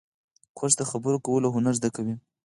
[0.57, 2.15] کورس د خبرو کولو هنر زده کوي.